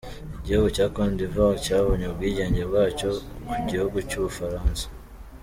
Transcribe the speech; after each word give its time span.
Igihugu 0.39 0.67
cya 0.75 0.85
Cote 0.93 1.15
d’ivoire 1.19 1.57
cyabonye 1.65 2.05
ubwigenge 2.07 2.61
bwacyo 2.69 3.09
ku 3.47 3.57
gihugu 3.69 3.97
cy’u 4.09 4.21
Bufaransa. 4.25 4.85